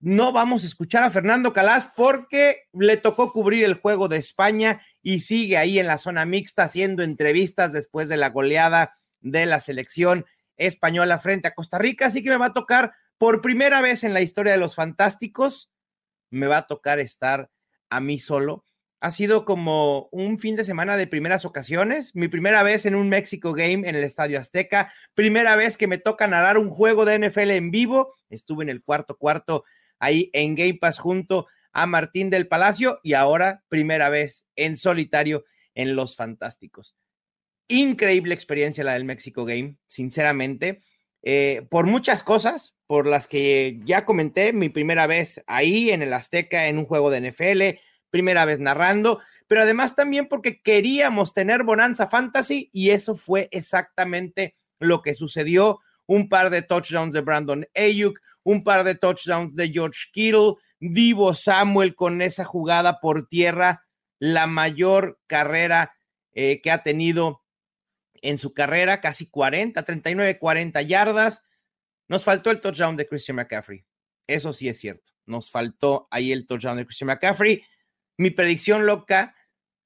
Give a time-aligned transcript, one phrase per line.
[0.00, 4.80] no vamos a escuchar a Fernando Calas porque le tocó cubrir el juego de España
[5.02, 9.60] y sigue ahí en la zona mixta haciendo entrevistas después de la goleada de la
[9.60, 10.24] selección
[10.56, 12.06] española frente a Costa Rica.
[12.06, 15.70] Así que me va a tocar por primera vez en la historia de los Fantásticos,
[16.30, 17.50] me va a tocar estar
[17.90, 18.64] a mí solo.
[19.02, 22.14] Ha sido como un fin de semana de primeras ocasiones.
[22.14, 24.92] Mi primera vez en un México Game en el Estadio Azteca.
[25.14, 28.14] Primera vez que me toca narrar un juego de NFL en vivo.
[28.28, 29.64] Estuve en el cuarto cuarto
[30.00, 35.44] ahí en Game Pass junto a Martín del Palacio y ahora primera vez en solitario
[35.74, 36.96] en Los Fantásticos.
[37.68, 40.80] Increíble experiencia la del México Game, sinceramente,
[41.22, 46.12] eh, por muchas cosas, por las que ya comenté, mi primera vez ahí en el
[46.12, 47.78] Azteca en un juego de NFL,
[48.10, 54.56] primera vez narrando, pero además también porque queríamos tener Bonanza Fantasy y eso fue exactamente
[54.80, 55.80] lo que sucedió.
[56.10, 61.34] Un par de touchdowns de Brandon Ayuk, un par de touchdowns de George Kittle, Divo
[61.34, 63.84] Samuel con esa jugada por tierra,
[64.18, 65.92] la mayor carrera
[66.32, 67.44] eh, que ha tenido
[68.22, 71.42] en su carrera, casi 40, 39, 40 yardas.
[72.08, 73.84] Nos faltó el touchdown de Christian McCaffrey.
[74.26, 75.12] Eso sí es cierto.
[75.26, 77.62] Nos faltó ahí el touchdown de Christian McCaffrey.
[78.16, 79.34] Mi predicción loca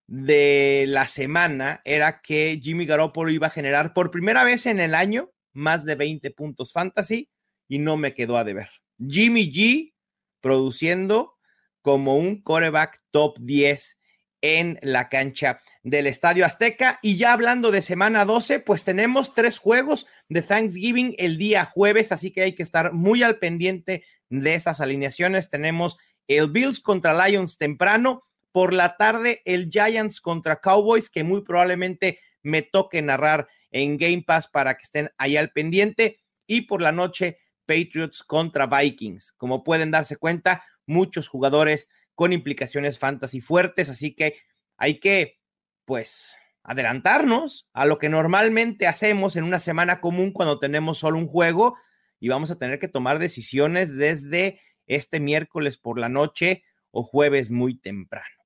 [0.07, 4.95] de la semana era que Jimmy Garoppolo iba a generar por primera vez en el
[4.95, 7.31] año más de 20 puntos fantasy
[7.69, 8.69] y no me quedó a deber.
[8.99, 9.95] Jimmy G
[10.41, 11.39] produciendo
[11.81, 13.99] como un coreback top 10
[14.43, 16.99] en la cancha del Estadio Azteca.
[17.01, 22.13] Y ya hablando de semana 12, pues tenemos tres juegos de Thanksgiving el día jueves,
[22.13, 25.49] así que hay que estar muy al pendiente de esas alineaciones.
[25.49, 25.97] Tenemos
[26.29, 32.21] el Bills contra Lions temprano, por la tarde el Giants contra Cowboys, que muy probablemente
[32.43, 36.21] me toque narrar en Game Pass para que estén ahí al pendiente.
[36.47, 39.33] Y por la noche Patriots contra Vikings.
[39.33, 44.37] Como pueden darse cuenta, muchos jugadores con implicaciones fantasy fuertes, así que
[44.77, 45.41] hay que,
[45.85, 51.27] pues, adelantarnos a lo que normalmente hacemos en una semana común cuando tenemos solo un
[51.27, 51.77] juego
[52.21, 56.63] y vamos a tener que tomar decisiones desde este miércoles por la noche
[56.93, 58.37] o jueves muy temprano.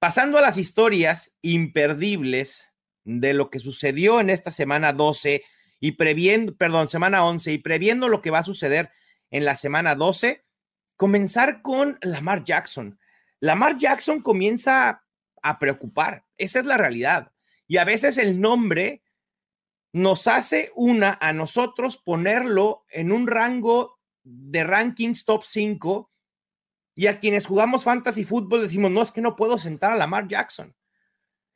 [0.00, 2.67] Pasando a las historias imperdibles
[3.08, 5.42] de lo que sucedió en esta semana 12
[5.80, 8.90] y previendo, perdón, semana 11 y previendo lo que va a suceder
[9.30, 10.44] en la semana 12,
[10.96, 12.98] comenzar con Lamar Jackson.
[13.40, 15.04] Lamar Jackson comienza
[15.42, 17.32] a preocupar, esa es la realidad.
[17.66, 19.02] Y a veces el nombre
[19.92, 26.10] nos hace una a nosotros ponerlo en un rango de rankings top 5
[26.94, 30.28] y a quienes jugamos fantasy fútbol decimos, no, es que no puedo sentar a Lamar
[30.28, 30.74] Jackson.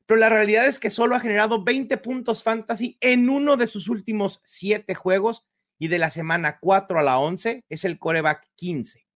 [0.06, 3.88] Pero la realidad es que solo ha generado 20 puntos fantasy en uno de sus
[3.88, 5.44] últimos siete juegos
[5.78, 9.06] y de la semana 4 a la 11 es el coreback 15.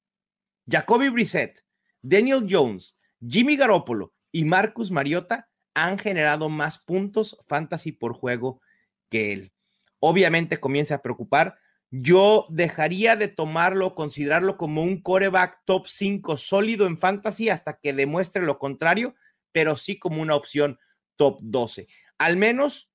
[0.69, 1.65] Jacoby Brissett,
[2.03, 8.61] Daniel Jones, Jimmy Garoppolo y Marcus Mariota han generado más puntos fantasy por juego
[9.09, 9.53] que él.
[10.01, 11.59] Obviamente comienza a preocupar.
[11.91, 17.93] Yo dejaría de tomarlo, considerarlo como un coreback top 5 sólido en fantasy hasta que
[17.93, 19.15] demuestre lo contrario,
[19.57, 20.79] pero sí como una opción
[21.17, 21.89] top 12.
[22.19, 22.91] Al menos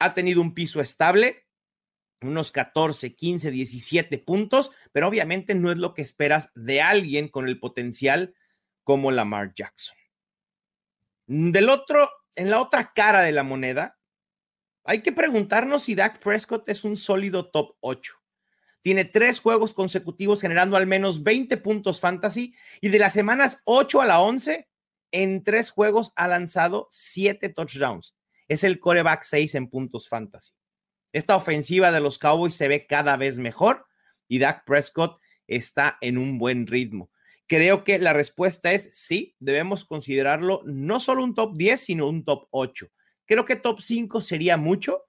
[0.00, 1.46] ha tenido un piso estable,
[2.20, 7.46] unos 14, 15, 17 puntos, pero obviamente no es lo que esperas de alguien con
[7.46, 8.34] el potencial
[8.82, 9.96] como Lamar Jackson.
[11.28, 13.96] Del otro, en la otra cara de la moneda,
[14.82, 18.14] hay que preguntarnos si Dak Prescott es un sólido top 8.
[18.82, 24.00] Tiene tres juegos consecutivos generando al menos 20 puntos fantasy y de las semanas 8
[24.00, 24.69] a la 11,
[25.12, 28.16] en tres juegos ha lanzado siete touchdowns.
[28.48, 30.52] Es el coreback 6 en puntos fantasy.
[31.12, 33.86] Esta ofensiva de los Cowboys se ve cada vez mejor
[34.28, 37.10] y Dak Prescott está en un buen ritmo.
[37.46, 42.24] Creo que la respuesta es sí, debemos considerarlo no solo un top 10, sino un
[42.24, 42.88] top 8.
[43.26, 45.08] Creo que top 5 sería mucho,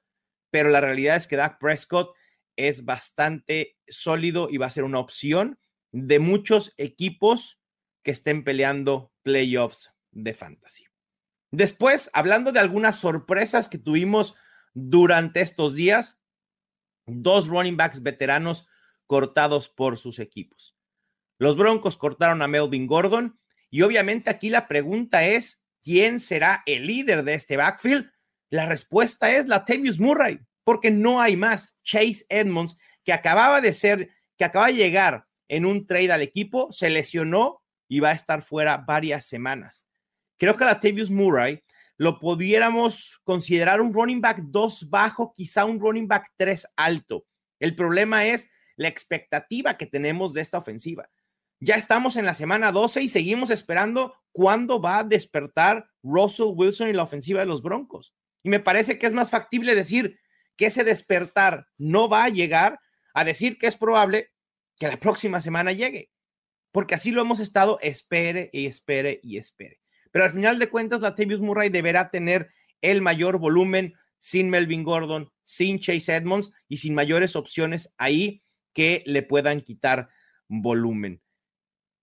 [0.50, 2.16] pero la realidad es que Dak Prescott
[2.56, 5.60] es bastante sólido y va a ser una opción
[5.92, 7.60] de muchos equipos
[8.04, 10.86] que estén peleando playoffs de fantasy.
[11.52, 14.36] Después, hablando de algunas sorpresas que tuvimos
[14.74, 16.20] durante estos días,
[17.06, 18.68] dos running backs veteranos
[19.06, 20.76] cortados por sus equipos.
[21.38, 23.40] Los Broncos cortaron a Melvin Gordon
[23.70, 28.10] y obviamente aquí la pregunta es, ¿quién será el líder de este backfield?
[28.50, 31.76] La respuesta es Latavius Murray, porque no hay más.
[31.84, 36.72] Chase Edmonds, que acababa de ser, que acaba de llegar en un trade al equipo,
[36.72, 37.61] se lesionó
[37.92, 39.86] y va a estar fuera varias semanas.
[40.38, 41.62] Creo que Latavius Murray
[41.98, 47.26] lo pudiéramos considerar un running back 2 bajo, quizá un running back 3 alto.
[47.60, 51.10] El problema es la expectativa que tenemos de esta ofensiva.
[51.60, 56.88] Ya estamos en la semana 12 y seguimos esperando cuándo va a despertar Russell Wilson
[56.88, 58.16] y la ofensiva de los Broncos.
[58.42, 60.18] Y me parece que es más factible decir
[60.56, 62.80] que ese despertar no va a llegar
[63.14, 64.32] a decir que es probable
[64.78, 66.10] que la próxima semana llegue.
[66.72, 69.80] Porque así lo hemos estado, espere y espere y espere.
[70.12, 72.50] Pero al final de cuentas, la Tavius Murray deberá tener
[72.82, 79.04] el mayor volumen sin Melvin Gordon, sin Chase Edmonds y sin mayores opciones ahí que
[79.06, 80.10] le puedan quitar
[80.48, 81.22] volumen.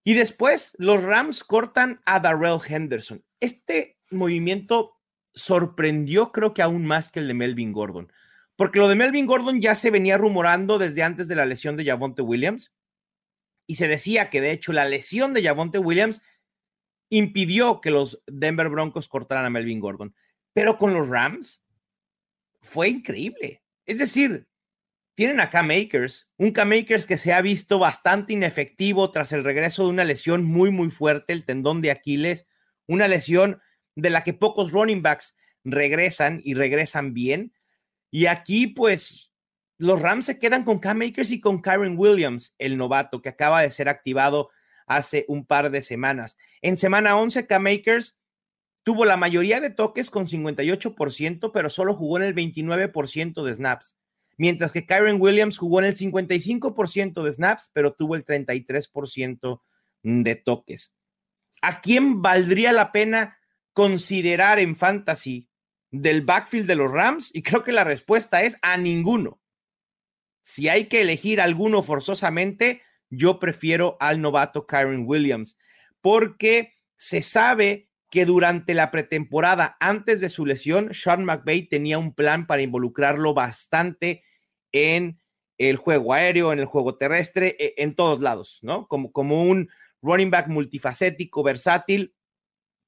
[0.05, 3.25] Y después los Rams cortan a Darrell Henderson.
[3.41, 4.97] Este movimiento
[5.35, 8.11] sorprendió creo que aún más que el de Melvin Gordon,
[8.57, 11.85] porque lo de Melvin Gordon ya se venía rumorando desde antes de la lesión de
[11.85, 12.75] Javonte Williams
[13.69, 16.23] y se decía que de hecho la lesión de Javonte Williams
[17.11, 20.17] impidió que los Denver Broncos cortaran a Melvin Gordon.
[20.55, 21.65] Pero con los Rams
[22.63, 23.63] fue increíble.
[23.85, 24.49] Es decir,
[25.15, 29.45] tienen a Cam Akers, un Cam Akers que se ha visto bastante inefectivo tras el
[29.45, 32.47] regreso de una lesión muy, muy fuerte, el tendón de Aquiles,
[32.87, 33.61] una lesión
[33.97, 37.53] de la que pocos running backs regresan y regresan bien.
[38.11, 39.28] Y aquí, pues,
[39.79, 43.63] los Rams se quedan con Cam Akers y con Kyron Williams, el novato que acaba
[43.63, 44.51] de ser activado
[44.87, 46.37] hace un par de semanas.
[46.63, 48.19] En semana 11, Cam Akers
[48.83, 53.97] tuvo la mayoría de toques con 58%, pero solo jugó en el 29% de snaps.
[54.37, 59.61] Mientras que Kyron Williams jugó en el 55% de snaps, pero tuvo el 33%
[60.03, 60.93] de toques.
[61.61, 63.39] ¿A quién valdría la pena
[63.73, 65.49] considerar en fantasy
[65.91, 67.31] del backfield de los Rams?
[67.33, 69.41] Y creo que la respuesta es a ninguno.
[70.49, 72.81] Si hay que elegir alguno forzosamente,
[73.11, 75.59] yo prefiero al novato Kyron Williams,
[76.01, 82.15] porque se sabe que durante la pretemporada, antes de su lesión, Sean McVay tenía un
[82.15, 84.25] plan para involucrarlo bastante
[84.73, 85.21] en
[85.59, 88.89] el juego aéreo, en el juego terrestre, e, en todos lados, ¿no?
[88.89, 89.69] Como, como un
[90.01, 92.15] running back multifacético, versátil.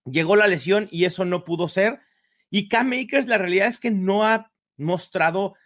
[0.06, 2.00] Llegó la lesión y eso no pudo ser.
[2.48, 5.56] Y Cam Makers, la realidad es que no ha mostrado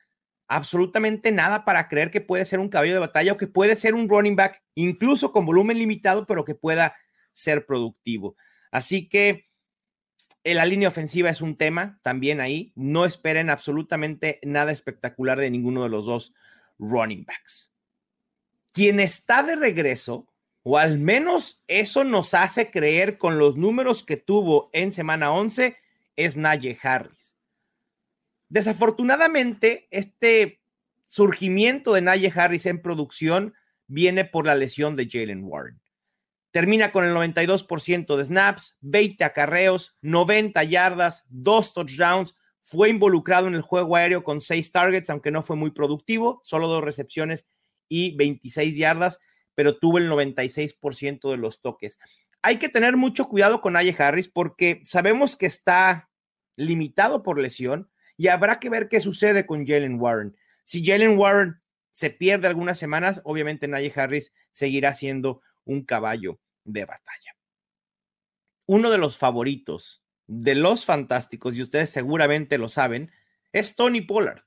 [0.49, 3.95] absolutamente nada para creer que puede ser un caballo de batalla o que puede ser
[3.95, 6.97] un running back, incluso con volumen limitado, pero que pueda
[7.33, 8.37] ser productivo.
[8.71, 9.49] Así que
[10.45, 12.73] eh, la línea ofensiva es un tema también ahí.
[12.77, 16.35] No esperen absolutamente nada espectacular de ninguno de los dos
[16.79, 17.73] running backs.
[18.73, 20.27] Quien está de regreso,
[20.63, 25.77] o al menos eso nos hace creer con los números que tuvo en semana 11,
[26.17, 27.34] es Naye Harris.
[28.55, 30.61] Desafortunadamente, este
[31.07, 33.53] surgimiento de Naye Harris en producción
[33.89, 35.81] viene por la lesión de Jalen Warren.
[36.53, 42.37] Termina con el 92% de snaps, 20 acarreos, 90 yardas, dos touchdowns.
[42.63, 46.69] Fue involucrado en el juego aéreo con seis targets, aunque no fue muy productivo, solo
[46.69, 47.49] dos recepciones
[47.89, 49.19] y 26 yardas,
[49.57, 51.99] pero tuvo el 96% de los toques.
[52.41, 56.09] Hay que tener mucho cuidado con Naye Harris porque sabemos que está
[56.55, 60.37] limitado por lesión, y habrá que ver qué sucede con Jalen Warren.
[60.65, 66.85] Si Jalen Warren se pierde algunas semanas, obviamente Najee Harris seguirá siendo un caballo de
[66.85, 67.37] batalla.
[68.67, 73.13] Uno de los favoritos de los fantásticos, y ustedes seguramente lo saben,
[73.53, 74.43] es Tony Pollard.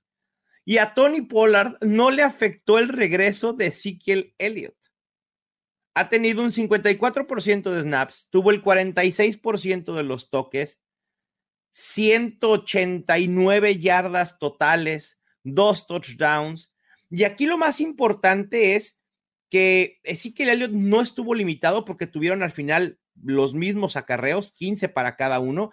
[0.65, 4.75] Y a Tony Pollard no le afectó el regreso de Ezekiel Elliott.
[5.93, 10.81] Ha tenido un 54% de snaps, tuvo el 46% de los toques
[11.79, 16.74] 189 yardas totales, dos touchdowns.
[17.12, 19.00] Y aquí lo más importante es
[19.51, 25.15] que Ezequiel Elliott no estuvo limitado porque tuvieron al final los mismos acarreos, 15 para
[25.15, 25.69] cada uno,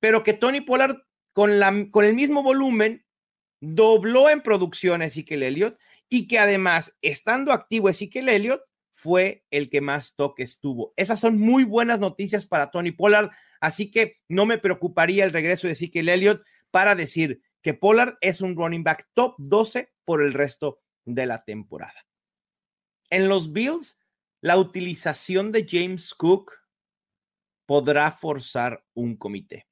[0.00, 0.96] pero que Tony Pollard
[1.32, 3.06] con, la, con el mismo volumen
[3.60, 5.78] dobló en producción a Ezequiel Elliott
[6.08, 8.62] y que además, estando activo Ezequiel Elliott,
[8.98, 10.92] fue el que más toques tuvo.
[10.96, 13.30] Esas son muy buenas noticias para Tony Pollard.
[13.60, 18.40] Así que no me preocuparía el regreso de Ezekiel Elliott para decir que Pollard es
[18.40, 22.08] un running back top 12 por el resto de la temporada.
[23.08, 24.00] En los Bills,
[24.40, 26.52] la utilización de James Cook
[27.66, 29.68] podrá forzar un comité.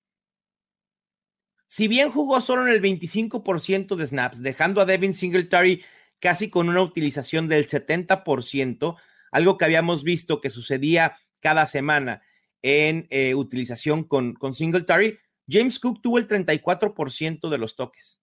[1.66, 5.84] Si bien jugó solo en el 25% de snaps, dejando a Devin Singletary
[6.20, 8.96] casi con una utilización del 70%,
[9.36, 12.22] algo que habíamos visto que sucedía cada semana
[12.62, 18.18] en eh, utilización con, con Singletary, James Cook tuvo el 34% de los toques.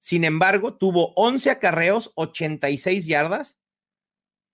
[0.00, 3.60] Sin embargo, tuvo 11 acarreos, 86 yardas.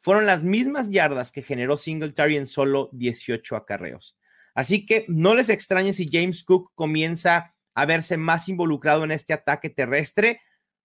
[0.03, 4.19] Fueron las mismas yardas que generó Singletary en solo 18 acarreos.
[4.55, 9.33] Así que no les extrañe si James Cook comienza a verse más involucrado en este
[9.33, 10.43] ataque terrestre.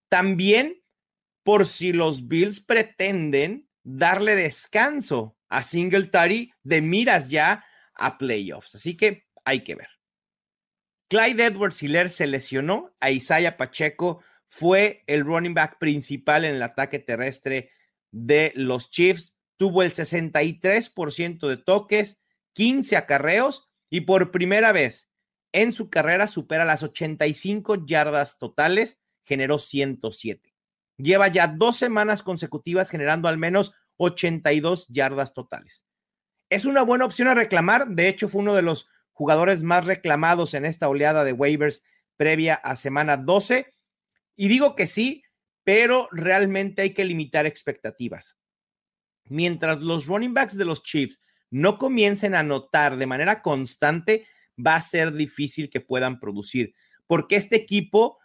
[0.08, 0.82] También
[1.44, 7.64] por si los Bills pretenden darle descanso a Singletary de miras ya
[7.94, 8.76] a playoffs.
[8.76, 9.88] Así que hay que ver.
[11.10, 16.64] Clyde Edwards Hiller se lesionó, a Isaiah Pacheco fue el running back principal en el
[16.64, 17.72] ataque terrestre
[18.12, 22.20] de los Chiefs, tuvo el 63% de toques,
[22.54, 25.10] 15 acarreos y por primera vez
[25.54, 30.57] en su carrera supera las 85 yardas totales, generó 107.
[30.98, 35.86] Lleva ya dos semanas consecutivas generando al menos 82 yardas totales.
[36.50, 40.54] Es una buena opción a reclamar, de hecho fue uno de los jugadores más reclamados
[40.54, 41.84] en esta oleada de waivers
[42.18, 43.74] previa a semana 12.
[44.36, 45.24] Y digo que sí,
[45.64, 48.38] pero realmente hay que limitar expectativas.
[49.26, 54.28] Mientras los running backs de los Chiefs no comiencen a notar de manera constante,
[54.58, 56.74] va a ser difícil que puedan producir,
[57.06, 58.20] porque este equipo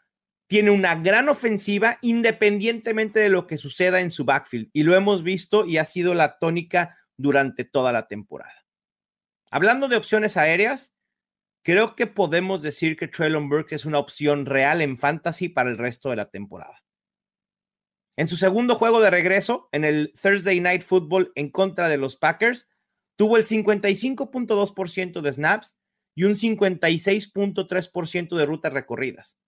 [0.52, 4.68] tiene una gran ofensiva independientemente de lo que suceda en su backfield.
[4.74, 8.66] Y lo hemos visto y ha sido la tónica durante toda la temporada.
[9.50, 10.94] Hablando de opciones aéreas,
[11.64, 15.78] creo que podemos decir que Traylon Burks es una opción real en fantasy para el
[15.78, 16.84] resto de la temporada.
[18.18, 22.16] En su segundo juego de regreso, en el Thursday Night Football en contra de los
[22.16, 22.68] Packers,
[23.16, 25.78] tuvo el 55.2% de snaps
[26.14, 29.38] y un 56.3% de rutas recorridas.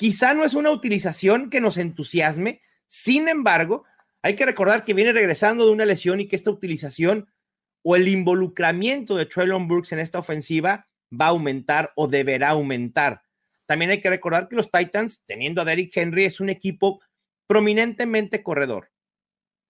[0.00, 3.84] Quizá no es una utilización que nos entusiasme, sin embargo,
[4.22, 7.30] hay que recordar que viene regresando de una lesión y que esta utilización
[7.82, 13.20] o el involucramiento de Traylon Burks en esta ofensiva va a aumentar o deberá aumentar.
[13.66, 17.02] También hay que recordar que los Titans, teniendo a Derrick Henry, es un equipo
[17.46, 18.90] prominentemente corredor.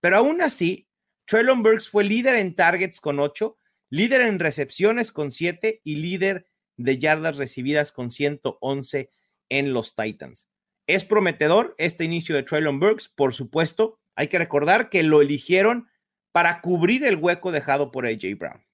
[0.01, 0.87] Pero aún así,
[1.25, 3.57] Traylon Burks fue líder en targets con 8,
[3.89, 6.47] líder en recepciones con 7 y líder
[6.77, 9.11] de yardas recibidas con 111
[9.51, 10.49] en los Titans.
[10.87, 14.01] Es prometedor este inicio de Traylon Burks, por supuesto.
[14.17, 15.89] Hay que recordar que lo eligieron
[16.33, 18.65] para cubrir el hueco dejado por AJ Brown.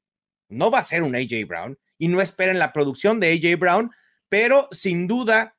[0.48, 3.90] No va a ser un AJ Brown y no esperen la producción de AJ Brown,
[4.28, 5.56] pero sin duda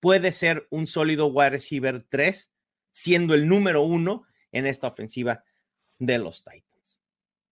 [0.00, 2.50] puede ser un sólido wide receiver 3,
[2.92, 5.44] siendo el número uno en esta ofensiva
[5.98, 7.00] de los Titans.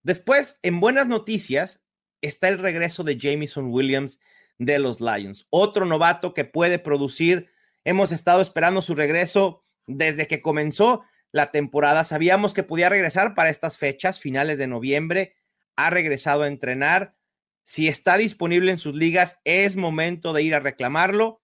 [0.03, 1.83] Después, en buenas noticias,
[2.21, 4.19] está el regreso de Jamison Williams
[4.59, 7.51] de los Lions, otro novato que puede producir.
[7.85, 12.05] Hemos estado esperando su regreso desde que comenzó la temporada.
[12.05, 15.35] Sabíamos que podía regresar para estas fechas, finales de noviembre.
[15.77, 17.17] Ha regresado a entrenar.
[17.65, 21.43] Si está disponible en sus ligas, es momento de ir a reclamarlo.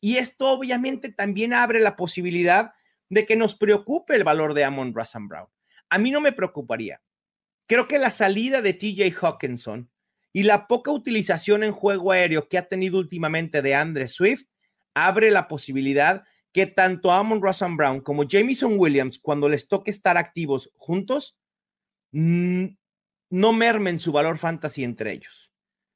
[0.00, 2.72] Y esto obviamente también abre la posibilidad
[3.10, 5.48] de que nos preocupe el valor de Amon Russell Brown.
[5.90, 7.02] A mí no me preocuparía.
[7.66, 9.90] Creo que la salida de TJ Hawkinson
[10.32, 14.44] y la poca utilización en juego aéreo que ha tenido últimamente de Andre Swift
[14.94, 20.16] abre la posibilidad que tanto Amon Russell Brown como Jamison Williams, cuando les toque estar
[20.16, 21.38] activos juntos,
[22.12, 25.50] no mermen su valor fantasy entre ellos.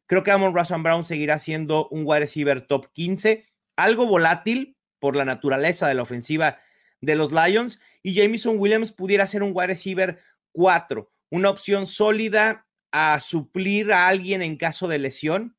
[0.06, 5.16] Creo que Amon Russell Brown seguirá siendo un wide receiver top 15, algo volátil por
[5.16, 6.60] la naturaleza de la ofensiva
[7.00, 10.20] de los Lions, y Jamison Williams pudiera ser un wide receiver
[10.52, 15.56] 4, una opción sólida a suplir a alguien en caso de lesión.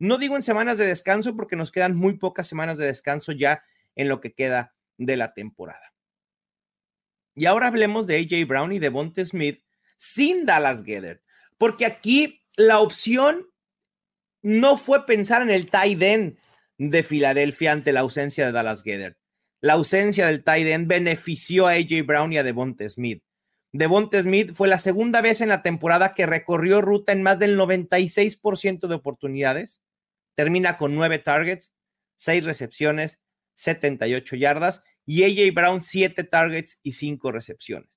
[0.00, 3.62] No digo en semanas de descanso porque nos quedan muy pocas semanas de descanso ya
[3.94, 5.94] en lo que queda de la temporada.
[7.36, 9.62] Y ahora hablemos de AJ Brown y de Bonte Smith
[9.96, 11.20] sin Dallas Gedder,
[11.58, 13.46] porque aquí la opción
[14.42, 16.38] no fue pensar en el tight end
[16.76, 19.16] de Filadelfia ante la ausencia de Dallas Gedder.
[19.60, 23.22] La ausencia del tight end benefició a AJ Brown y a Devonte Smith.
[23.74, 27.58] Devonte Smith fue la segunda vez en la temporada que recorrió ruta en más del
[27.58, 29.82] 96% de oportunidades.
[30.36, 31.74] Termina con nueve targets,
[32.16, 33.20] seis recepciones
[33.56, 37.90] 78 yardas y AJ Brown 7 targets y 5 recepciones.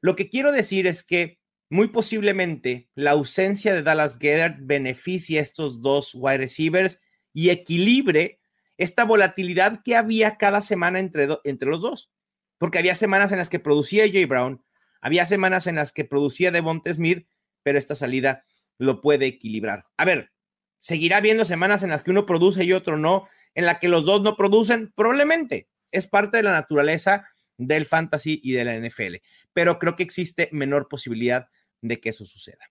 [0.00, 5.42] Lo que quiero decir es que muy posiblemente la ausencia de Dallas Gedder beneficie a
[5.42, 7.00] estos dos wide receivers
[7.32, 8.40] y equilibre
[8.76, 12.12] esta volatilidad que había cada semana entre, entre los dos.
[12.58, 14.64] Porque había semanas en las que producía AJ Brown,
[15.04, 17.28] había semanas en las que producía Devonta Smith,
[17.62, 18.46] pero esta salida
[18.78, 19.84] lo puede equilibrar.
[19.98, 20.32] A ver,
[20.78, 24.06] seguirá habiendo semanas en las que uno produce y otro no, en la que los
[24.06, 29.16] dos no producen, probablemente es parte de la naturaleza del fantasy y de la NFL.
[29.52, 31.48] pero creo que existe menor posibilidad
[31.82, 32.70] de que eso suceda.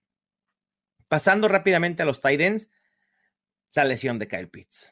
[1.07, 2.67] Pasando rápidamente a los tight ends,
[3.75, 4.91] la lesión de Kyle Pitts.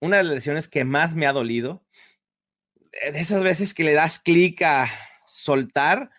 [0.00, 1.84] Una de las lesiones que más me ha dolido,
[3.12, 4.90] de esas veces que le das clic a
[5.26, 6.10] soltar,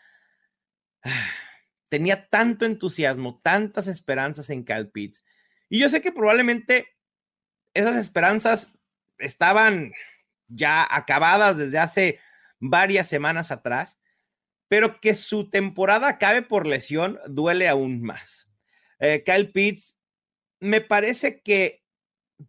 [1.90, 5.26] tenía tanto entusiasmo, tantas esperanzas en Kyle Pitts.
[5.70, 6.88] Y yo sé que probablemente
[7.74, 8.74] esas esperanzas
[9.18, 9.94] estaban
[10.48, 12.20] ya acabadas desde hace
[12.60, 14.00] varias semanas atrás,
[14.68, 18.48] pero que su temporada acabe por lesión duele aún más.
[19.00, 19.98] Eh, Kyle Pitts,
[20.60, 21.84] me parece que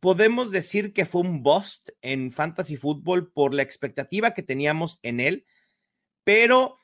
[0.01, 5.21] podemos decir que fue un bust en fantasy fútbol por la expectativa que teníamos en
[5.21, 5.47] él,
[6.25, 6.80] pero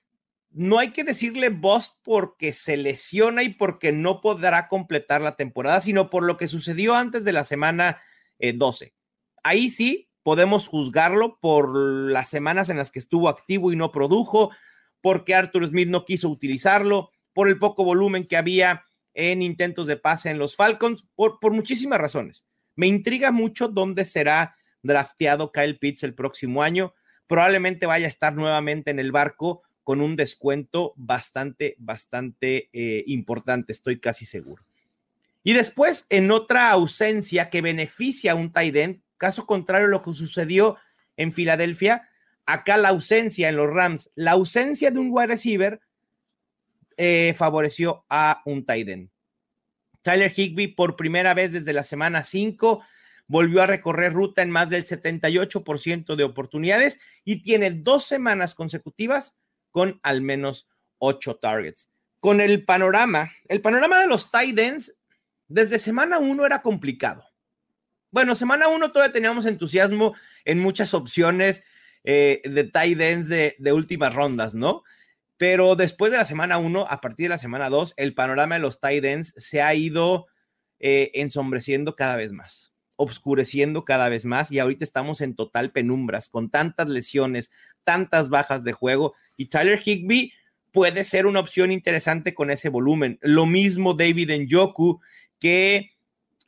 [0.50, 5.80] no hay que decirle bust porque se lesiona y porque no podrá completar la temporada,
[5.80, 8.00] sino por lo que sucedió antes de la semana
[8.38, 8.84] 12.
[8.84, 8.92] Eh,
[9.42, 14.50] Ahí sí podemos juzgarlo por las semanas en las que estuvo activo y no produjo,
[15.00, 18.84] porque Arthur Smith no quiso utilizarlo, por el poco volumen que había
[19.14, 22.44] en intentos de pase en los Falcons, por, por muchísimas razones.
[22.74, 26.94] Me intriga mucho dónde será drafteado Kyle Pitts el próximo año.
[27.26, 33.70] Probablemente vaya a estar nuevamente en el barco con un descuento bastante, bastante eh, importante,
[33.70, 34.66] estoy casi seguro.
[35.44, 40.02] Y después, en otra ausencia que beneficia a un tight end, caso contrario a lo
[40.02, 40.76] que sucedió
[41.16, 42.10] en Filadelfia,
[42.46, 45.80] acá la ausencia en los Rams, la ausencia de un wide receiver
[46.96, 49.10] eh, favoreció a un tight end.
[50.02, 52.82] Tyler Higby, por primera vez desde la semana 5,
[53.28, 59.38] volvió a recorrer ruta en más del 78% de oportunidades y tiene dos semanas consecutivas
[59.76, 60.66] con al menos
[60.96, 61.90] ocho targets.
[62.20, 64.98] Con el panorama, el panorama de los tight ends
[65.48, 67.26] desde semana uno era complicado.
[68.10, 70.14] Bueno, semana uno todavía teníamos entusiasmo
[70.46, 71.66] en muchas opciones
[72.04, 74.82] eh, de tight ends de, últimas rondas, ¿no?
[75.36, 78.62] Pero después de la semana uno, a partir de la semana dos, el panorama de
[78.62, 80.26] los tight ends se ha ido
[80.78, 86.30] eh, ensombreciendo cada vez más obscureciendo cada vez más y ahorita estamos en total penumbras
[86.30, 87.50] con tantas lesiones,
[87.84, 90.32] tantas bajas de juego y Tyler Higby
[90.72, 93.18] puede ser una opción interesante con ese volumen.
[93.22, 95.00] Lo mismo David Njoku
[95.38, 95.92] que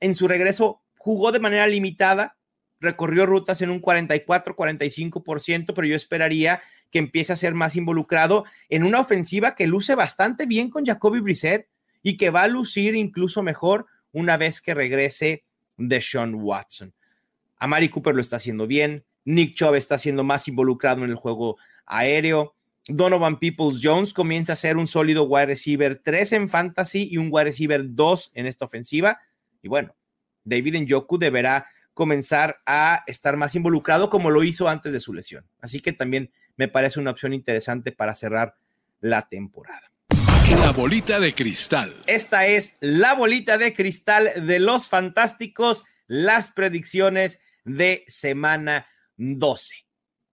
[0.01, 2.37] en su regreso jugó de manera limitada,
[2.81, 8.45] recorrió rutas en un 44, 45%, pero yo esperaría que empiece a ser más involucrado
[8.69, 11.69] en una ofensiva que luce bastante bien con Jacoby Brissett
[12.03, 15.45] y que va a lucir incluso mejor una vez que regrese
[15.77, 16.95] de Sean Watson.
[17.59, 19.05] Amari Cooper lo está haciendo bien.
[19.25, 22.55] Nick Chubb está siendo más involucrado en el juego aéreo.
[22.89, 27.29] Donovan Peoples Jones comienza a ser un sólido wide receiver 3 en fantasy y un
[27.31, 29.21] wide receiver 2 en esta ofensiva.
[29.63, 29.95] Y bueno,
[30.45, 35.47] David Njoku deberá comenzar a estar más involucrado como lo hizo antes de su lesión.
[35.61, 38.57] Así que también me parece una opción interesante para cerrar
[39.01, 39.93] la temporada.
[40.51, 41.95] La bolita de cristal.
[42.07, 48.87] Esta es la bolita de cristal de los fantásticos, las predicciones de semana
[49.19, 49.75] 12.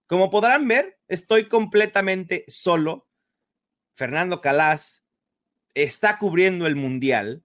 [0.08, 3.08] Como podrán ver, estoy completamente solo.
[3.94, 5.04] Fernando Calas
[5.74, 7.44] está cubriendo el Mundial.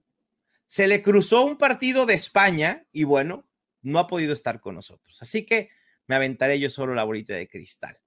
[0.67, 3.47] Se le cruzó un partido de España y bueno,
[3.81, 5.21] no ha podido estar con nosotros.
[5.21, 5.69] Así que
[6.07, 7.97] me aventaré yo solo la bolita de cristal.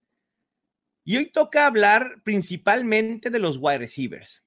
[1.04, 4.42] Y hoy toca hablar principalmente de los wide receivers.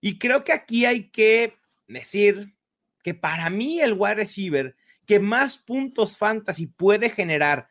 [0.00, 1.56] Y creo que aquí hay que
[1.88, 2.54] decir
[3.02, 4.76] que para mí el wide receiver
[5.06, 7.69] que más puntos fantasy puede generar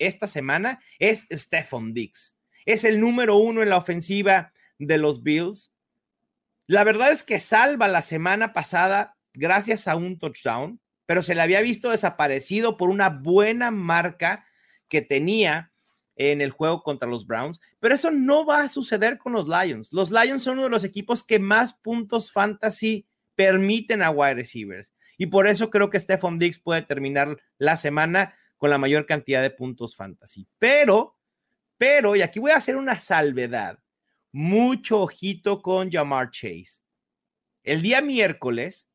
[0.00, 2.36] esta semana es Stephon Dix.
[2.66, 5.72] Es el número uno en la ofensiva de los Bills.
[6.66, 11.42] La verdad es que salva la semana pasada gracias a un touchdown, pero se le
[11.42, 14.46] había visto desaparecido por una buena marca
[14.88, 15.72] que tenía
[16.16, 19.92] en el juego contra los Browns, pero eso no va a suceder con los Lions.
[19.92, 24.92] Los Lions son uno de los equipos que más puntos fantasy permiten a wide receivers.
[25.16, 29.40] Y por eso creo que Stephon Diggs puede terminar la semana con la mayor cantidad
[29.40, 30.46] de puntos fantasy.
[30.58, 31.16] Pero,
[31.78, 33.78] pero, y aquí voy a hacer una salvedad.
[34.32, 36.82] Mucho ojito con Jamar Chase.
[37.62, 38.86] El día miércoles,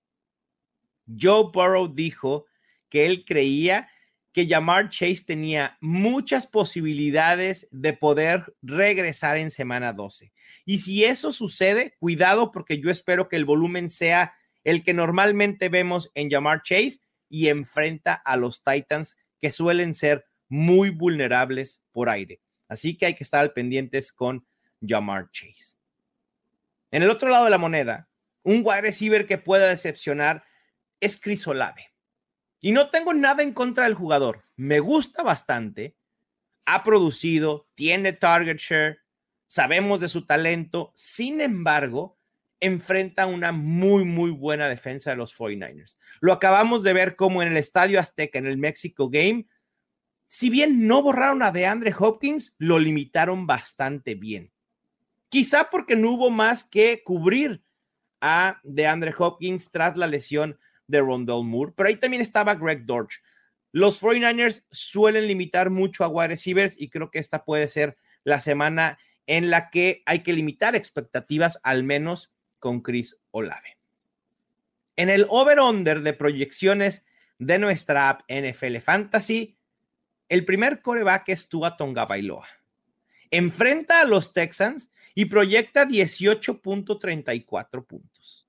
[1.08, 2.46] Joe Burrow dijo
[2.90, 3.90] que él creía
[4.34, 10.32] que Jamar Chase tenía muchas posibilidades de poder regresar en semana 12.
[10.64, 15.70] Y si eso sucede, cuidado porque yo espero que el volumen sea el que normalmente
[15.70, 17.00] vemos en Jamar Chase
[17.30, 22.42] y enfrenta a los Titans que suelen ser muy vulnerables por aire.
[22.68, 24.44] Así que hay que estar al pendientes con
[24.82, 25.78] Jamar Chase.
[26.90, 28.10] En el otro lado de la moneda,
[28.42, 30.44] un wide receiver que pueda decepcionar
[31.00, 31.94] es Chris Olave.
[32.60, 34.46] Y no tengo nada en contra del jugador.
[34.56, 35.96] Me gusta bastante.
[36.66, 38.98] Ha producido, tiene target share,
[39.46, 42.15] sabemos de su talento, sin embargo,
[42.66, 45.98] enfrenta una muy, muy buena defensa de los 49ers.
[46.20, 49.48] Lo acabamos de ver como en el Estadio Azteca, en el Mexico Game,
[50.36, 54.52] si bien no borraron a DeAndre Hopkins, lo limitaron bastante bien.
[55.30, 57.64] Quizá porque no hubo más que cubrir
[58.20, 63.22] a DeAndre Hopkins tras la lesión de Rondell Moore, pero ahí también estaba Greg Dortch.
[63.72, 68.40] Los 49ers suelen limitar mucho a wide receivers y creo que esta puede ser la
[68.40, 68.98] semana
[69.28, 72.35] en la que hay que limitar expectativas, al menos
[72.66, 73.78] con Chris Olave.
[74.96, 77.06] En el over-under de proyecciones
[77.38, 79.56] de nuestra app NFL Fantasy,
[80.30, 82.48] el primer coreback es Tua Tonga Bailoa.
[83.30, 88.48] Enfrenta a los Texans y proyecta 18.34 puntos.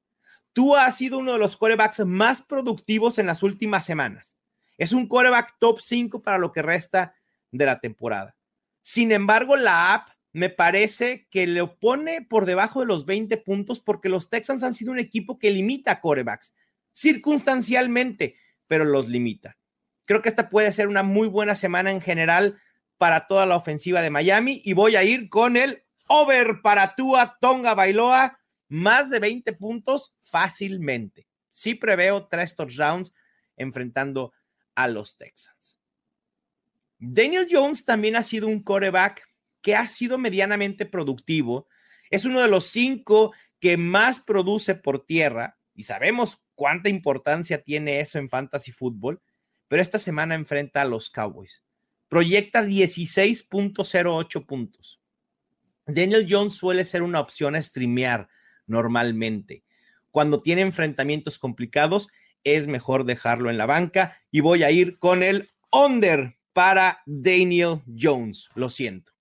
[0.54, 4.38] Tua ha sido uno de los corebacks más productivos en las últimas semanas.
[4.78, 7.14] Es un coreback top 5 para lo que resta
[7.50, 8.34] de la temporada.
[8.80, 13.80] Sin embargo, la app me parece que le opone por debajo de los 20 puntos
[13.80, 16.52] porque los Texans han sido un equipo que limita a corebacks
[16.92, 19.56] circunstancialmente, pero los limita.
[20.04, 22.60] Creo que esta puede ser una muy buena semana en general
[22.98, 27.38] para toda la ofensiva de Miami y voy a ir con el over para Tua
[27.40, 31.26] Tonga Bailoa, más de 20 puntos fácilmente.
[31.50, 33.14] Sí preveo tres touchdowns
[33.56, 34.34] enfrentando
[34.74, 35.78] a los Texans.
[36.98, 39.26] Daniel Jones también ha sido un coreback
[39.66, 41.66] que ha sido medianamente productivo.
[42.08, 47.98] Es uno de los cinco que más produce por tierra y sabemos cuánta importancia tiene
[47.98, 49.20] eso en fantasy fútbol,
[49.66, 51.64] pero esta semana enfrenta a los Cowboys.
[52.06, 55.00] Proyecta 16.08 puntos.
[55.84, 58.28] Daniel Jones suele ser una opción a streamear
[58.68, 59.64] normalmente.
[60.12, 62.06] Cuando tiene enfrentamientos complicados,
[62.44, 67.80] es mejor dejarlo en la banca y voy a ir con el under para Daniel
[67.98, 68.48] Jones.
[68.54, 69.15] Lo siento.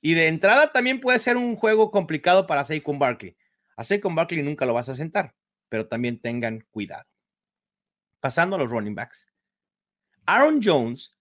[0.00, 3.36] Y de entrada también puede ser un juego complicado para Saquon Barkley.
[3.76, 5.34] A Saquon Barkley nunca lo vas a sentar,
[5.68, 7.04] pero también tengan cuidado.
[8.20, 9.28] Pasando a los running backs.
[10.26, 11.16] Aaron Jones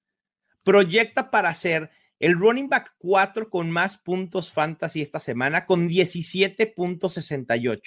[0.64, 1.90] proyecta para ser
[2.20, 7.82] el running back 4 con más puntos fantasy esta semana con 17.68.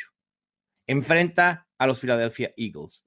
[0.86, 3.04] Enfrenta a los Philadelphia Eagles.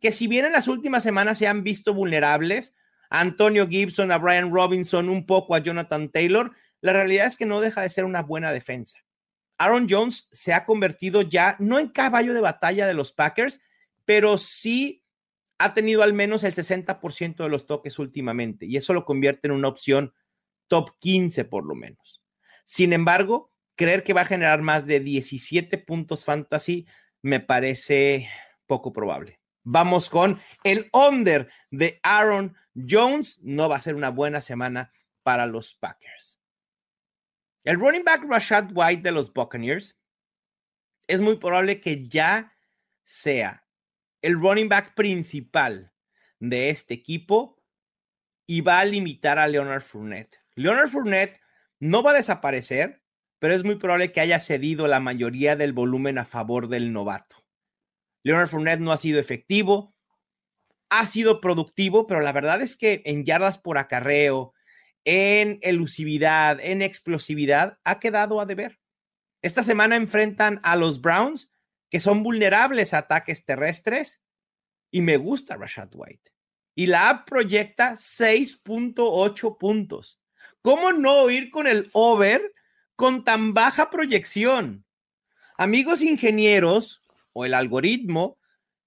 [0.00, 2.74] Que si bien en las últimas semanas se han visto vulnerables,
[3.10, 6.52] Antonio Gibson, a Brian Robinson, un poco a Jonathan Taylor,
[6.86, 9.00] la realidad es que no deja de ser una buena defensa.
[9.58, 13.60] Aaron Jones se ha convertido ya no en caballo de batalla de los Packers,
[14.04, 15.02] pero sí
[15.58, 19.54] ha tenido al menos el 60% de los toques últimamente y eso lo convierte en
[19.54, 20.14] una opción
[20.68, 22.22] top 15 por lo menos.
[22.64, 26.86] Sin embargo, creer que va a generar más de 17 puntos fantasy
[27.20, 28.28] me parece
[28.66, 29.40] poco probable.
[29.64, 33.40] Vamos con el under de Aaron Jones.
[33.42, 34.92] No va a ser una buena semana
[35.24, 36.35] para los Packers.
[37.66, 39.98] El running back Rashad White de los Buccaneers
[41.08, 42.56] es muy probable que ya
[43.02, 43.66] sea
[44.22, 45.92] el running back principal
[46.38, 47.60] de este equipo
[48.46, 50.38] y va a limitar a Leonard Fournette.
[50.54, 51.40] Leonard Fournette
[51.80, 53.02] no va a desaparecer,
[53.40, 57.44] pero es muy probable que haya cedido la mayoría del volumen a favor del novato.
[58.22, 59.96] Leonard Fournette no ha sido efectivo,
[60.88, 64.54] ha sido productivo, pero la verdad es que en yardas por acarreo,
[65.06, 68.80] en elusividad, en explosividad, ha quedado a deber.
[69.40, 71.50] Esta semana enfrentan a los Browns,
[71.88, 74.20] que son vulnerables a ataques terrestres,
[74.90, 76.32] y me gusta Rashad White.
[76.74, 80.20] Y la app proyecta 6.8 puntos.
[80.60, 82.52] ¿Cómo no ir con el over
[82.96, 84.84] con tan baja proyección?
[85.56, 87.00] Amigos ingenieros
[87.32, 88.38] o el algoritmo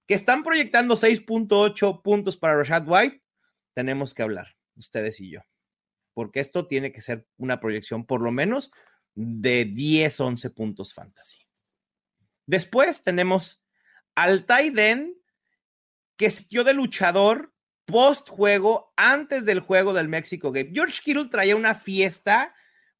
[0.06, 3.22] que están proyectando 6.8 puntos para Rashad White,
[3.74, 5.40] tenemos que hablar, ustedes y yo
[6.20, 8.70] porque esto tiene que ser una proyección por lo menos
[9.14, 11.38] de 10, 11 puntos fantasy.
[12.44, 13.64] Después tenemos
[14.14, 15.16] al Taiden,
[16.18, 17.54] que dio de luchador
[17.86, 20.72] post juego, antes del juego del México Game.
[20.74, 22.54] George Kittle traía una fiesta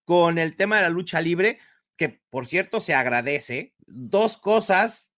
[0.07, 1.59] con el tema de la lucha libre,
[1.99, 3.75] que por cierto se agradece.
[3.81, 5.13] Dos cosas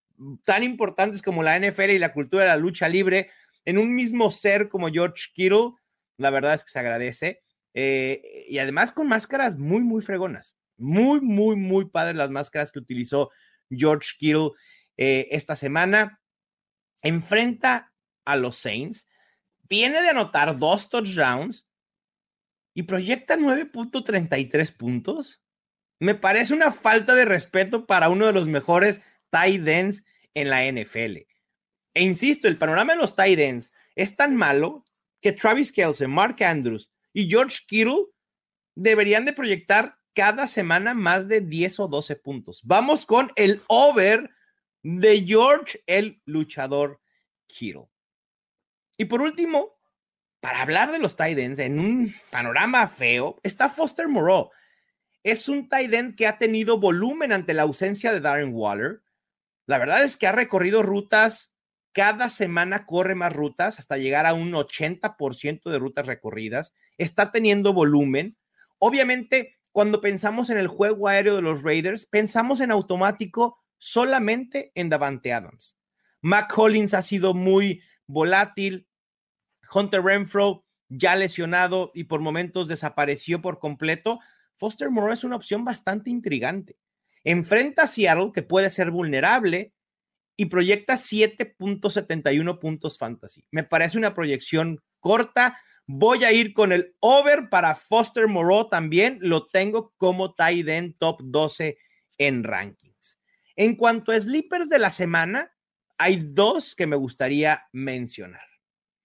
[0.44, 3.30] tan importantes como la NFL y la cultura de la lucha libre
[3.64, 5.74] en un mismo ser como George Kittle,
[6.16, 7.42] la verdad es que se agradece.
[7.74, 10.54] Eh, y además con máscaras muy, muy fregonas.
[10.76, 13.30] Muy, muy, muy padres las máscaras que utilizó
[13.70, 14.50] George Kittle
[14.96, 16.20] eh, esta semana.
[17.02, 17.92] Enfrenta
[18.24, 19.08] a los Saints.
[19.62, 21.66] Viene de anotar dos touchdowns
[22.74, 25.42] y proyecta 9.33 puntos.
[25.98, 30.04] Me parece una falta de respeto para uno de los mejores tight ends
[30.34, 31.18] en la NFL.
[31.94, 34.84] E insisto, el panorama de los tight ends es tan malo
[35.20, 38.06] que Travis Kelce, Mark Andrews y George Kittle
[38.74, 42.60] deberían de proyectar cada semana más de 10 o 12 puntos.
[42.64, 44.30] Vamos con el over
[44.82, 47.00] de George, el luchador
[47.46, 47.88] Kittle.
[48.96, 49.78] Y por último,
[50.40, 54.50] para hablar de los tight en un panorama feo, está Foster Moreau.
[55.22, 59.02] Es un tight que ha tenido volumen ante la ausencia de Darren Waller.
[59.66, 61.54] La verdad es que ha recorrido rutas,
[61.92, 66.74] cada semana corre más rutas hasta llegar a un 80% de rutas recorridas.
[66.98, 68.36] Está teniendo volumen.
[68.78, 74.88] Obviamente, cuando pensamos en el juego aéreo de los Raiders, pensamos en automático solamente en
[74.88, 75.76] Davante Adams.
[76.20, 78.86] Mac Collins ha sido muy volátil.
[79.72, 84.20] Hunter Renfro ya lesionado y por momentos desapareció por completo.
[84.56, 86.76] Foster Moreau es una opción bastante intrigante.
[87.24, 89.72] Enfrenta a Seattle, que puede ser vulnerable,
[90.36, 93.44] y proyecta 7.71 puntos fantasy.
[93.50, 99.18] Me parece una proyección corta, Voy a ir con el over para Foster Moreau también.
[99.20, 101.76] Lo tengo como tight end top 12
[102.18, 103.18] en rankings.
[103.56, 105.52] En cuanto a sleepers de la semana,
[105.98, 108.46] hay dos que me gustaría mencionar.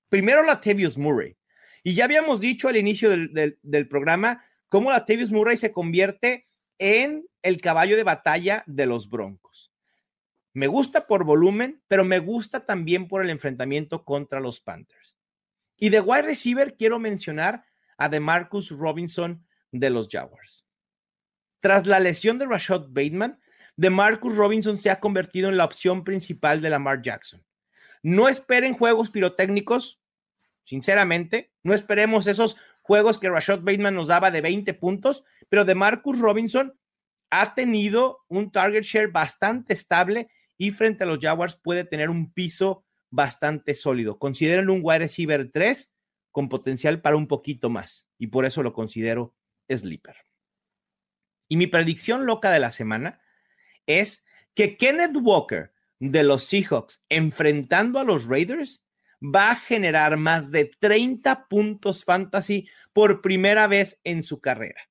[0.09, 1.35] Primero, la Latavius Murray.
[1.83, 6.47] Y ya habíamos dicho al inicio del, del programa cómo Latavius Murray se convierte
[6.79, 9.71] en el caballo de batalla de los Broncos.
[10.53, 15.16] Me gusta por volumen, pero me gusta también por el enfrentamiento contra los Panthers.
[15.77, 17.65] Y de wide receiver quiero mencionar
[17.97, 20.65] a DeMarcus Robinson de los Jaguars.
[21.59, 23.39] Tras la lesión de Rashad Bateman,
[23.75, 27.43] DeMarcus Robinson se ha convertido en la opción principal de Lamar Jackson.
[28.01, 30.01] No esperen juegos pirotécnicos,
[30.63, 36.19] sinceramente, no esperemos esos juegos que Rashad Bateman nos daba de 20 puntos, pero DeMarcus
[36.19, 36.77] Robinson
[37.29, 42.31] ha tenido un target share bastante estable y frente a los Jaguars puede tener un
[42.31, 44.19] piso bastante sólido.
[44.19, 45.93] Consideren un wide receiver 3
[46.31, 49.35] con potencial para un poquito más y por eso lo considero
[49.69, 50.15] sleeper.
[51.47, 53.21] Y mi predicción loca de la semana
[53.85, 58.83] es que Kenneth Walker de los Seahawks enfrentando a los Raiders
[59.23, 64.81] va a generar más de 30 puntos fantasy por primera vez en su carrera.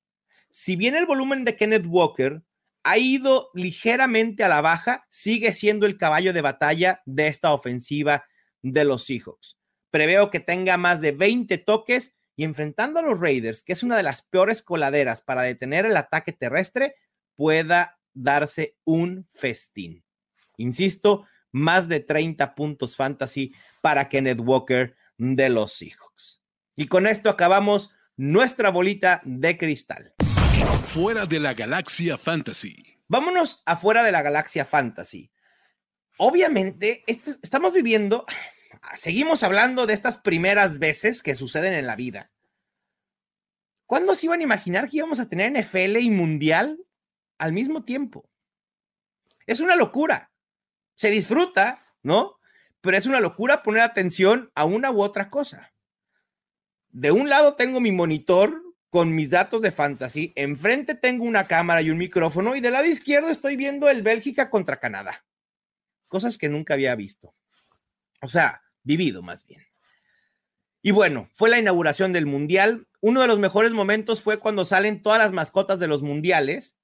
[0.51, 2.41] Si bien el volumen de Kenneth Walker
[2.87, 8.25] ha ido ligeramente a la baja, sigue siendo el caballo de batalla de esta ofensiva
[8.61, 9.57] de los Seahawks.
[9.89, 13.97] Preveo que tenga más de 20 toques y enfrentando a los Raiders, que es una
[13.97, 16.95] de las peores coladeras para detener el ataque terrestre,
[17.35, 20.05] pueda darse un festín.
[20.55, 26.41] Insisto, más de 30 puntos fantasy para Kenneth Walker de los Seahawks.
[26.77, 30.13] Y con esto acabamos nuestra bolita de cristal.
[30.65, 32.97] Fuera de la galaxia fantasy.
[33.07, 35.31] Vámonos afuera de la galaxia fantasy.
[36.17, 38.25] Obviamente, estamos viviendo,
[38.95, 42.31] seguimos hablando de estas primeras veces que suceden en la vida.
[43.85, 46.79] ¿Cuándo se iban a imaginar que íbamos a tener NFL y Mundial
[47.37, 48.29] al mismo tiempo?
[49.45, 50.31] Es una locura.
[50.95, 52.39] Se disfruta, ¿no?
[52.81, 55.73] Pero es una locura poner atención a una u otra cosa.
[56.89, 60.33] De un lado tengo mi monitor con mis datos de fantasy.
[60.35, 64.49] Enfrente tengo una cámara y un micrófono y del lado izquierdo estoy viendo el Bélgica
[64.49, 65.25] contra Canadá.
[66.07, 67.35] Cosas que nunca había visto.
[68.21, 69.65] O sea, vivido más bien.
[70.81, 72.87] Y bueno, fue la inauguración del Mundial.
[73.01, 76.77] Uno de los mejores momentos fue cuando salen todas las mascotas de los mundiales.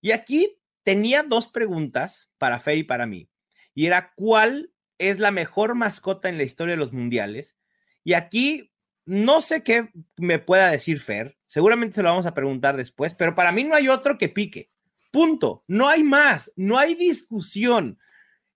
[0.00, 3.28] Y aquí tenía dos preguntas para Fer y para mí.
[3.74, 7.56] Y era, ¿cuál es la mejor mascota en la historia de los mundiales?
[8.04, 8.73] Y aquí
[9.06, 13.34] no sé qué me pueda decir Fer, seguramente se lo vamos a preguntar después, pero
[13.34, 14.70] para mí no hay otro que pique.
[15.10, 15.62] Punto.
[15.68, 17.98] No hay más, no hay discusión.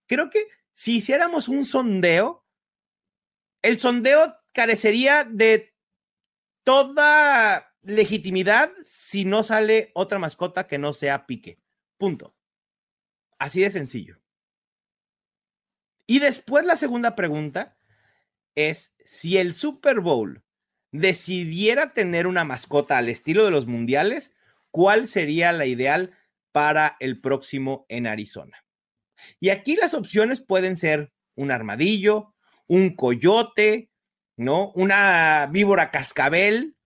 [0.06, 2.44] Creo que si hiciéramos un sondeo,
[3.62, 5.74] el sondeo carecería de
[6.64, 11.60] toda legitimidad si no sale otra mascota que no sea pique.
[11.96, 12.34] Punto.
[13.38, 14.20] Así de sencillo.
[16.06, 17.77] Y después la segunda pregunta
[18.58, 20.42] es si el Super Bowl
[20.90, 24.34] decidiera tener una mascota al estilo de los mundiales,
[24.70, 26.16] ¿cuál sería la ideal
[26.52, 28.64] para el próximo en Arizona?
[29.40, 32.34] Y aquí las opciones pueden ser un armadillo,
[32.66, 33.90] un coyote,
[34.36, 34.72] ¿no?
[34.74, 36.76] Una víbora cascabel.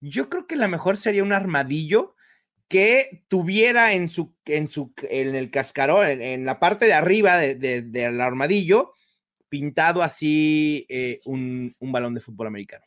[0.00, 2.14] Yo creo que la mejor sería un armadillo
[2.68, 8.20] que tuviera en su, en su, en el cascarón, en, la parte de arriba del
[8.20, 8.94] armadillo,
[9.52, 12.86] pintado así eh, un, balón de fútbol americano.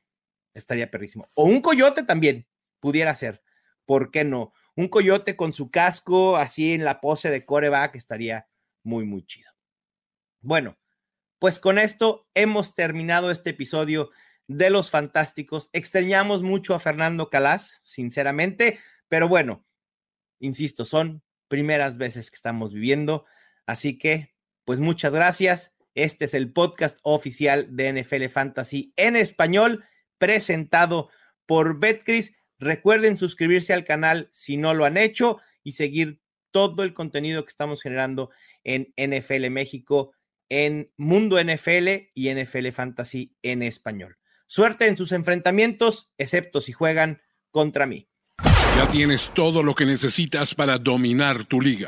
[0.51, 1.29] Estaría perrísimo.
[1.35, 2.47] O un coyote también
[2.79, 3.43] pudiera ser.
[3.85, 4.51] ¿Por qué no?
[4.75, 8.47] Un coyote con su casco así en la pose de coreback estaría
[8.81, 9.51] muy, muy chido.
[10.41, 10.75] Bueno,
[11.37, 14.09] pues con esto hemos terminado este episodio
[14.47, 15.69] de los Fantásticos.
[15.71, 19.63] Extrañamos mucho a Fernando Calas, sinceramente, pero bueno,
[20.39, 23.25] insisto, son primeras veces que estamos viviendo,
[23.67, 25.74] así que pues muchas gracias.
[25.95, 29.85] Este es el podcast oficial de NFL Fantasy en español,
[30.17, 31.09] presentado
[31.45, 32.35] por Betcris.
[32.59, 36.19] Recuerden suscribirse al canal si no lo han hecho y seguir
[36.51, 38.29] todo el contenido que estamos generando
[38.65, 40.11] en NFL México,
[40.49, 44.17] en Mundo NFL y NFL Fantasy en español.
[44.47, 48.09] Suerte en sus enfrentamientos, excepto si juegan contra mí.
[48.75, 51.87] Ya tienes todo lo que necesitas para dominar tu liga.